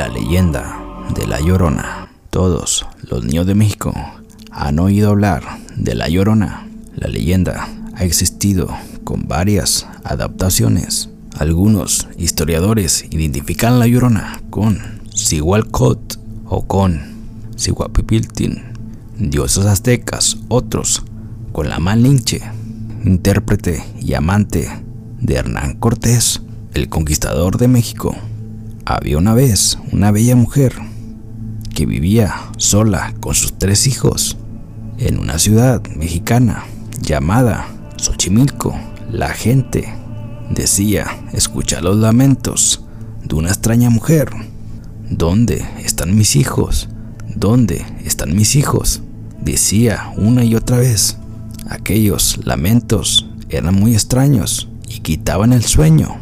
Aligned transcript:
La 0.00 0.08
leyenda 0.08 0.78
de 1.14 1.26
La 1.26 1.42
Llorona. 1.42 2.08
Todos 2.30 2.86
los 3.02 3.22
niños 3.22 3.46
de 3.46 3.54
México 3.54 3.92
han 4.50 4.78
oído 4.78 5.10
hablar 5.10 5.42
de 5.76 5.94
La 5.94 6.08
Llorona. 6.08 6.66
La 6.96 7.06
leyenda 7.08 7.68
ha 7.94 8.04
existido 8.04 8.74
con 9.04 9.28
varias 9.28 9.86
adaptaciones. 10.02 11.10
Algunos 11.38 12.08
historiadores 12.16 13.04
identifican 13.10 13.78
La 13.78 13.86
Llorona 13.86 14.40
con 14.48 14.78
Sihualcot 15.14 16.18
o 16.46 16.66
con 16.66 17.02
Sihuapipiltin, 17.56 18.72
dioses 19.18 19.66
aztecas, 19.66 20.38
otros 20.48 21.02
con 21.52 21.68
la 21.68 21.78
Malinche, 21.78 22.40
intérprete 23.04 23.84
y 24.00 24.14
amante 24.14 24.66
de 25.20 25.34
Hernán 25.34 25.74
Cortés, 25.74 26.40
el 26.72 26.88
conquistador 26.88 27.58
de 27.58 27.68
México. 27.68 28.16
Había 28.92 29.18
una 29.18 29.34
vez 29.34 29.78
una 29.92 30.10
bella 30.10 30.34
mujer 30.34 30.74
que 31.72 31.86
vivía 31.86 32.34
sola 32.56 33.14
con 33.20 33.36
sus 33.36 33.56
tres 33.56 33.86
hijos 33.86 34.36
en 34.98 35.20
una 35.20 35.38
ciudad 35.38 35.80
mexicana 35.94 36.64
llamada 37.00 37.68
Xochimilco. 37.96 38.76
La 39.08 39.28
gente 39.28 39.94
decía 40.50 41.06
escuchar 41.32 41.84
los 41.84 41.98
lamentos 41.98 42.84
de 43.22 43.36
una 43.36 43.50
extraña 43.50 43.90
mujer. 43.90 44.28
¿Dónde 45.08 45.64
están 45.84 46.16
mis 46.16 46.34
hijos? 46.34 46.88
¿Dónde 47.36 47.86
están 48.04 48.34
mis 48.34 48.56
hijos? 48.56 49.02
Decía 49.40 50.12
una 50.16 50.42
y 50.42 50.56
otra 50.56 50.78
vez. 50.78 51.16
Aquellos 51.68 52.40
lamentos 52.44 53.28
eran 53.50 53.76
muy 53.76 53.92
extraños 53.92 54.68
y 54.88 54.98
quitaban 54.98 55.52
el 55.52 55.62
sueño 55.62 56.16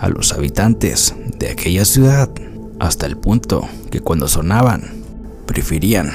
a 0.00 0.08
los 0.08 0.32
habitantes 0.32 1.14
de 1.40 1.50
aquella 1.50 1.86
ciudad 1.86 2.30
hasta 2.78 3.06
el 3.06 3.16
punto 3.16 3.66
que 3.90 4.00
cuando 4.00 4.28
sonaban 4.28 4.82
preferían 5.46 6.12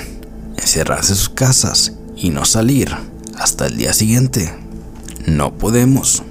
encerrarse 0.55 1.13
en 1.13 1.17
sus 1.17 1.29
casas 1.29 1.93
y 2.15 2.29
no 2.29 2.45
salir 2.45 2.95
hasta 3.37 3.65
el 3.65 3.75
día 3.75 3.91
siguiente. 3.91 4.53
No 5.25 5.51
podemos, 5.57 6.23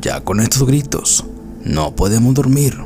ya 0.00 0.20
con 0.20 0.40
estos 0.40 0.66
gritos, 0.66 1.24
no 1.64 1.94
podemos 1.94 2.34
dormir, 2.34 2.76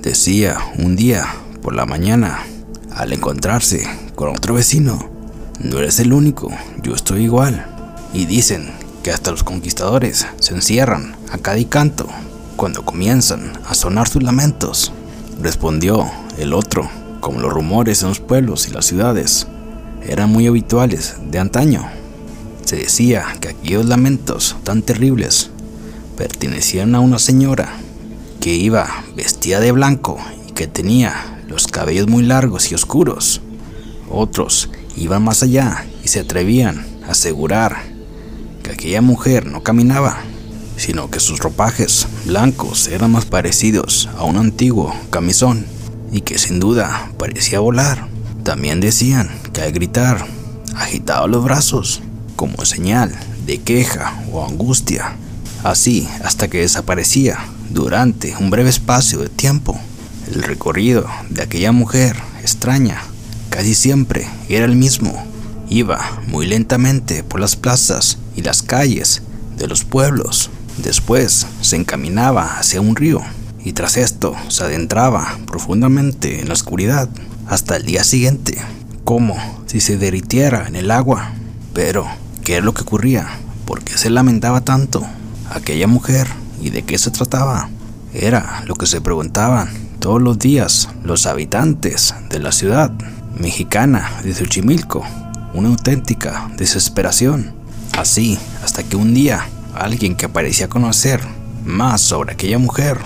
decía 0.00 0.58
un 0.78 0.94
día 0.94 1.26
por 1.60 1.74
la 1.74 1.86
mañana 1.86 2.46
al 2.94 3.12
encontrarse 3.12 3.86
con 4.14 4.30
otro 4.30 4.54
vecino. 4.54 5.10
No 5.58 5.78
eres 5.78 5.98
el 5.98 6.12
único, 6.12 6.50
yo 6.82 6.94
estoy 6.94 7.24
igual. 7.24 7.66
Y 8.14 8.26
dicen 8.26 8.70
que 9.02 9.10
hasta 9.10 9.32
los 9.32 9.42
conquistadores 9.42 10.26
se 10.38 10.54
encierran 10.54 11.16
a 11.32 11.38
cada 11.38 11.62
canto 11.68 12.06
cuando 12.56 12.84
comienzan 12.84 13.52
a 13.66 13.74
sonar 13.74 14.08
sus 14.08 14.22
lamentos. 14.22 14.92
Respondió 15.42 16.10
el 16.38 16.52
otro, 16.52 16.90
como 17.20 17.40
los 17.40 17.52
rumores 17.52 18.02
en 18.02 18.10
los 18.10 18.20
pueblos 18.20 18.68
y 18.68 18.72
las 18.72 18.84
ciudades 18.84 19.46
eran 20.06 20.30
muy 20.30 20.46
habituales 20.46 21.16
de 21.30 21.38
antaño. 21.38 21.88
Se 22.64 22.76
decía 22.76 23.24
que 23.40 23.48
aquellos 23.48 23.86
lamentos 23.86 24.56
tan 24.64 24.82
terribles 24.82 25.50
pertenecían 26.16 26.94
a 26.94 27.00
una 27.00 27.18
señora 27.18 27.72
que 28.40 28.54
iba 28.54 28.86
vestida 29.16 29.60
de 29.60 29.72
blanco 29.72 30.18
y 30.46 30.52
que 30.52 30.66
tenía 30.66 31.42
los 31.48 31.68
cabellos 31.68 32.06
muy 32.06 32.22
largos 32.22 32.70
y 32.70 32.74
oscuros. 32.74 33.40
Otros 34.10 34.70
iban 34.94 35.24
más 35.24 35.42
allá 35.42 35.86
y 36.04 36.08
se 36.08 36.20
atrevían 36.20 36.86
a 37.06 37.12
asegurar 37.12 37.82
que 38.62 38.72
aquella 38.72 39.00
mujer 39.00 39.46
no 39.46 39.62
caminaba, 39.62 40.18
sino 40.80 41.10
que 41.10 41.20
sus 41.20 41.40
ropajes 41.40 42.06
blancos 42.24 42.88
eran 42.88 43.12
más 43.12 43.26
parecidos 43.26 44.08
a 44.16 44.24
un 44.24 44.38
antiguo 44.38 44.94
camisón 45.10 45.66
y 46.10 46.22
que 46.22 46.38
sin 46.38 46.58
duda 46.58 47.12
parecía 47.18 47.60
volar. 47.60 48.08
También 48.44 48.80
decían 48.80 49.28
que 49.52 49.60
al 49.60 49.72
gritar 49.72 50.26
agitaba 50.74 51.26
los 51.26 51.44
brazos 51.44 52.00
como 52.34 52.64
señal 52.64 53.14
de 53.44 53.58
queja 53.58 54.24
o 54.32 54.42
angustia, 54.46 55.16
así 55.64 56.08
hasta 56.24 56.48
que 56.48 56.60
desaparecía 56.60 57.38
durante 57.68 58.34
un 58.40 58.48
breve 58.48 58.70
espacio 58.70 59.18
de 59.18 59.28
tiempo. 59.28 59.78
El 60.32 60.42
recorrido 60.42 61.04
de 61.28 61.42
aquella 61.42 61.72
mujer 61.72 62.16
extraña 62.40 63.02
casi 63.50 63.74
siempre 63.74 64.26
era 64.48 64.64
el 64.64 64.76
mismo. 64.76 65.12
Iba 65.68 66.22
muy 66.26 66.46
lentamente 66.46 67.22
por 67.22 67.38
las 67.38 67.54
plazas 67.54 68.16
y 68.34 68.40
las 68.40 68.62
calles 68.62 69.20
de 69.58 69.68
los 69.68 69.84
pueblos 69.84 70.50
Después 70.82 71.46
se 71.60 71.76
encaminaba 71.76 72.58
hacia 72.58 72.80
un 72.80 72.96
río 72.96 73.20
y 73.62 73.74
tras 73.74 73.98
esto 73.98 74.34
se 74.48 74.64
adentraba 74.64 75.38
profundamente 75.46 76.40
en 76.40 76.48
la 76.48 76.54
oscuridad 76.54 77.08
hasta 77.46 77.76
el 77.76 77.84
día 77.84 78.02
siguiente, 78.02 78.56
como 79.04 79.36
si 79.66 79.80
se 79.80 79.98
derritiera 79.98 80.66
en 80.66 80.76
el 80.76 80.90
agua. 80.90 81.32
Pero, 81.74 82.06
¿qué 82.44 82.58
es 82.58 82.64
lo 82.64 82.72
que 82.72 82.82
ocurría? 82.82 83.28
¿Por 83.66 83.84
qué 83.84 83.98
se 83.98 84.08
lamentaba 84.08 84.62
tanto 84.62 85.06
aquella 85.50 85.86
mujer 85.86 86.26
y 86.62 86.70
de 86.70 86.82
qué 86.82 86.96
se 86.96 87.10
trataba? 87.10 87.68
Era 88.14 88.62
lo 88.66 88.74
que 88.74 88.86
se 88.86 89.02
preguntaban 89.02 89.68
todos 89.98 90.22
los 90.22 90.38
días 90.38 90.88
los 91.04 91.26
habitantes 91.26 92.14
de 92.30 92.38
la 92.38 92.52
ciudad 92.52 92.90
mexicana 93.38 94.10
de 94.24 94.34
Xochimilco, 94.34 95.04
una 95.52 95.68
auténtica 95.68 96.50
desesperación. 96.56 97.52
Así, 97.98 98.38
hasta 98.64 98.82
que 98.82 98.96
un 98.96 99.12
día 99.12 99.46
Alguien 99.74 100.16
que 100.16 100.28
parecía 100.28 100.68
conocer 100.68 101.20
más 101.64 102.00
sobre 102.00 102.32
aquella 102.32 102.58
mujer 102.58 102.98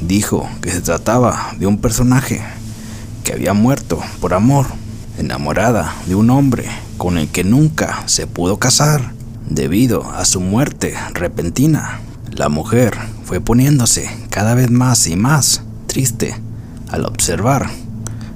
dijo 0.00 0.48
que 0.62 0.70
se 0.70 0.80
trataba 0.80 1.54
de 1.58 1.66
un 1.66 1.78
personaje 1.78 2.42
que 3.24 3.32
había 3.32 3.52
muerto 3.52 4.00
por 4.20 4.34
amor, 4.34 4.66
enamorada 5.18 5.94
de 6.06 6.14
un 6.14 6.30
hombre 6.30 6.66
con 6.98 7.18
el 7.18 7.28
que 7.28 7.42
nunca 7.42 8.02
se 8.06 8.26
pudo 8.26 8.58
casar 8.58 9.12
debido 9.48 10.10
a 10.12 10.24
su 10.24 10.40
muerte 10.40 10.94
repentina. 11.14 12.00
La 12.30 12.48
mujer 12.48 12.96
fue 13.24 13.40
poniéndose 13.40 14.08
cada 14.30 14.54
vez 14.54 14.70
más 14.70 15.06
y 15.06 15.16
más 15.16 15.62
triste 15.86 16.34
al 16.90 17.06
observar 17.06 17.70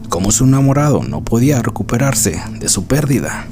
cómo 0.08 0.32
su 0.32 0.44
enamorado 0.44 1.02
no 1.02 1.22
podía 1.22 1.62
recuperarse 1.62 2.42
de 2.58 2.68
su 2.68 2.86
pérdida. 2.86 3.46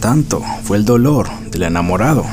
Tanto 0.00 0.42
fue 0.62 0.76
el 0.76 0.84
dolor 0.84 1.28
del 1.50 1.64
enamorado 1.64 2.24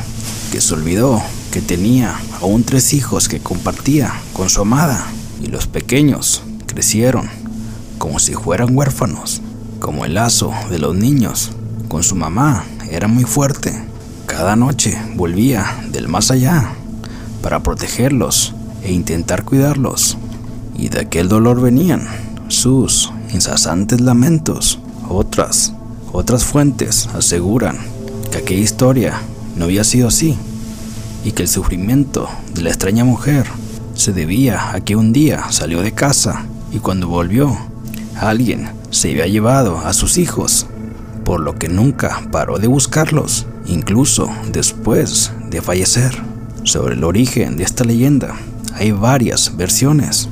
que 0.54 0.62
se 0.62 0.76
olvidó 0.76 1.20
que 1.52 1.62
tenía 1.62 2.16
aún 2.40 2.64
tres 2.64 2.94
hijos 2.94 3.28
que 3.28 3.40
compartía 3.40 4.14
con 4.34 4.50
su 4.50 4.62
amada 4.62 5.04
y 5.42 5.48
los 5.48 5.66
pequeños 5.66 6.44
crecieron 6.68 7.28
como 7.98 8.20
si 8.20 8.36
fueran 8.36 8.78
huérfanos, 8.78 9.42
como 9.80 10.06
el 10.06 10.14
lazo 10.14 10.54
de 10.70 10.78
los 10.78 10.96
niños 10.96 11.54
con 11.88 12.04
su 12.04 12.16
mamá 12.16 12.66
era 12.92 13.08
muy 13.08 13.24
fuerte. 13.24 13.84
Cada 14.28 14.56
noche 14.56 14.96
volvía 15.16 15.66
del 15.92 16.08
más 16.08 16.30
allá 16.30 16.76
para 17.42 17.64
protegerlos 17.64 18.54
e 18.84 18.92
intentar 18.92 19.46
cuidarlos. 19.46 20.20
Y 20.78 20.90
de 20.90 21.00
aquel 21.00 21.30
dolor 21.30 21.62
venían 21.62 22.08
sus 22.48 23.12
incesantes 23.34 24.02
lamentos. 24.02 24.78
Otras, 25.10 25.74
otras 26.12 26.44
fuentes 26.44 27.10
aseguran 27.16 27.80
que 28.30 28.38
aquella 28.38 28.62
historia 28.62 29.20
no 29.56 29.66
había 29.66 29.84
sido 29.84 30.08
así 30.08 30.38
y 31.24 31.32
que 31.32 31.44
el 31.44 31.50
sufrimiento 31.50 32.30
de 32.54 32.62
la 32.64 32.70
extraña 32.70 33.06
mujer 33.06 33.46
se 33.96 34.12
debía 34.12 34.74
a 34.74 34.82
que 34.82 34.96
un 34.96 35.14
día 35.14 35.52
salió 35.52 35.82
de 35.82 35.94
casa 35.94 36.46
y 36.72 36.80
cuando 36.80 37.08
volvió 37.08 37.56
alguien 38.20 38.70
se 38.90 39.12
había 39.12 39.28
llevado 39.28 39.80
a 39.80 39.94
sus 39.94 40.18
hijos, 40.18 40.68
por 41.24 41.40
lo 41.40 41.56
que 41.56 41.70
nunca 41.70 42.22
paró 42.32 42.60
de 42.60 42.68
buscarlos, 42.68 43.46
incluso 43.66 44.30
después 44.52 45.32
de 45.50 45.62
fallecer. 45.62 46.16
Sobre 46.64 46.96
el 46.96 47.04
origen 47.04 47.58
de 47.58 47.64
esta 47.64 47.84
leyenda 47.84 48.36
hay 48.76 48.92
varias 48.92 49.56
versiones. 49.58 50.30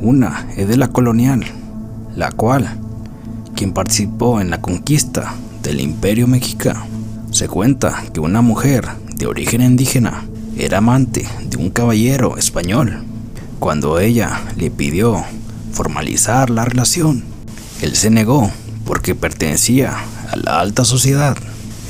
Una 0.00 0.46
es 0.56 0.68
de 0.68 0.76
la 0.76 0.88
colonial, 0.88 1.44
la 2.16 2.30
cual, 2.30 2.78
quien 3.54 3.72
participó 3.72 4.40
en 4.40 4.50
la 4.50 4.60
conquista 4.60 5.34
del 5.62 5.80
imperio 5.80 6.26
mexicano, 6.26 6.86
se 7.34 7.48
cuenta 7.48 8.04
que 8.12 8.20
una 8.20 8.42
mujer 8.42 8.86
de 9.16 9.26
origen 9.26 9.60
indígena 9.60 10.24
era 10.56 10.78
amante 10.78 11.28
de 11.50 11.56
un 11.56 11.68
caballero 11.68 12.36
español. 12.36 13.02
Cuando 13.58 13.98
ella 13.98 14.40
le 14.56 14.70
pidió 14.70 15.24
formalizar 15.72 16.48
la 16.48 16.64
relación, 16.64 17.24
él 17.82 17.96
se 17.96 18.10
negó 18.10 18.52
porque 18.84 19.16
pertenecía 19.16 19.96
a 20.30 20.36
la 20.36 20.60
alta 20.60 20.84
sociedad. 20.84 21.36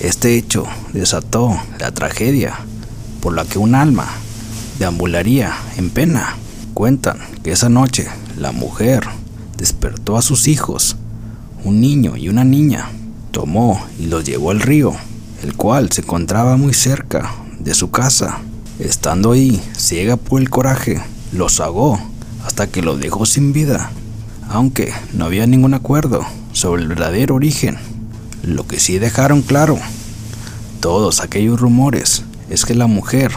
Este 0.01 0.35
hecho 0.39 0.65
desató 0.95 1.61
la 1.79 1.93
tragedia 1.93 2.55
por 3.21 3.35
la 3.35 3.45
que 3.45 3.59
un 3.59 3.75
alma 3.75 4.07
deambularía 4.79 5.53
en 5.77 5.91
pena. 5.91 6.37
Cuentan 6.73 7.19
que 7.43 7.53
esa 7.53 7.69
noche 7.69 8.09
la 8.39 8.53
mujer 8.53 9.05
despertó 9.59 10.17
a 10.17 10.23
sus 10.23 10.49
hijos, 10.49 10.97
un 11.65 11.83
niño 11.83 12.17
y 12.17 12.31
una 12.31 12.45
niña, 12.45 12.89
tomó 13.31 13.85
y 14.01 14.07
los 14.07 14.25
llevó 14.25 14.51
al 14.51 14.61
río 14.61 14.97
el 15.45 15.55
cual 15.55 15.93
se 15.93 16.01
encontraba 16.01 16.57
muy 16.57 16.73
cerca 16.73 17.31
de 17.61 17.75
su 17.75 17.91
casa. 17.91 18.39
Estando 18.79 19.33
ahí, 19.33 19.63
ciega 19.77 20.17
por 20.17 20.41
el 20.41 20.49
coraje, 20.49 21.03
los 21.33 21.61
ahogó 21.61 22.01
hasta 22.47 22.67
que 22.67 22.81
los 22.81 22.99
dejó 22.99 23.27
sin 23.27 23.53
vida. 23.53 23.91
aunque 24.49 24.93
no 25.13 25.25
había 25.25 25.47
ningún 25.47 25.75
acuerdo 25.75 26.25
sobre 26.53 26.83
el 26.83 26.89
verdadero 26.89 27.35
origen. 27.35 27.77
Lo 28.43 28.67
que 28.67 28.79
sí 28.79 28.99
dejaron 28.99 29.43
claro 29.43 29.79
todos 30.81 31.21
aquellos 31.21 31.61
rumores 31.61 32.25
es 32.51 32.65
que 32.65 32.75
la 32.75 32.87
mujer 32.87 33.33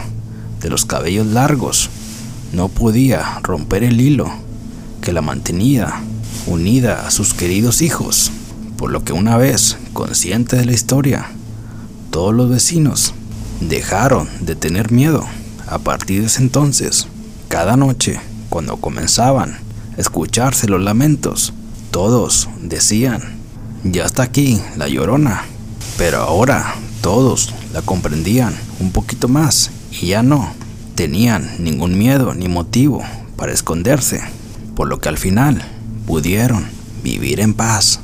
de 0.61 0.69
los 0.69 0.85
cabellos 0.85 1.27
largos 1.27 1.89
no 2.51 2.67
podía 2.67 3.39
romper 3.41 3.83
el 3.83 4.01
hilo 4.01 4.29
que 5.01 5.13
la 5.13 5.21
mantenía 5.21 6.01
unida 6.45 7.07
a 7.07 7.11
sus 7.11 7.33
queridos 7.33 7.81
hijos, 7.81 8.31
por 8.77 8.91
lo 8.91 9.03
que 9.03 9.13
una 9.13 9.37
vez 9.37 9.77
consciente 9.93 10.57
de 10.57 10.65
la 10.65 10.73
historia, 10.73 11.29
todos 12.11 12.33
los 12.33 12.49
vecinos 12.49 13.13
dejaron 13.61 14.27
de 14.41 14.55
tener 14.55 14.91
miedo. 14.91 15.25
A 15.67 15.79
partir 15.79 16.21
de 16.21 16.27
ese 16.27 16.41
entonces, 16.41 17.07
cada 17.47 17.75
noche, 17.75 18.19
cuando 18.49 18.77
comenzaban 18.77 19.57
a 19.97 20.01
escucharse 20.01 20.67
los 20.67 20.81
lamentos, 20.81 21.53
todos 21.91 22.49
decían, 22.61 23.21
ya 23.83 24.05
está 24.05 24.23
aquí 24.23 24.61
la 24.77 24.87
llorona. 24.87 25.43
Pero 25.97 26.21
ahora 26.21 26.75
todos 27.01 27.53
la 27.73 27.81
comprendían 27.81 28.55
un 28.79 28.91
poquito 28.91 29.27
más 29.27 29.71
y 29.91 30.07
ya 30.07 30.23
no 30.23 30.53
tenían 30.95 31.55
ningún 31.59 31.97
miedo 31.97 32.33
ni 32.33 32.47
motivo 32.47 33.03
para 33.35 33.53
esconderse, 33.53 34.21
por 34.75 34.87
lo 34.87 34.99
que 34.99 35.09
al 35.09 35.17
final 35.17 35.63
pudieron 36.05 36.65
vivir 37.03 37.39
en 37.39 37.53
paz. 37.53 37.99